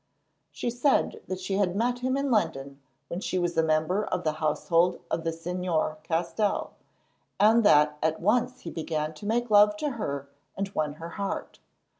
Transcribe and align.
She 0.51 0.71
said 0.71 1.21
that 1.27 1.39
she 1.39 1.57
had 1.57 1.75
met 1.75 1.99
him 1.99 2.17
in 2.17 2.31
London 2.31 2.81
when 3.07 3.19
she 3.19 3.37
was 3.37 3.55
a 3.55 3.61
member 3.61 4.03
of 4.05 4.23
the 4.23 4.31
household 4.41 4.99
of 5.11 5.23
the 5.23 5.29
Señor 5.29 6.01
Castell, 6.01 6.73
and 7.39 7.63
that 7.63 7.99
at 8.01 8.19
once 8.19 8.61
he 8.61 8.71
began 8.71 9.13
to 9.13 9.27
make 9.27 9.51
love 9.51 9.77
to 9.77 9.91
her 9.91 10.27
and 10.57 10.69
won 10.69 10.93
her 10.93 11.09
heart. 11.09 11.59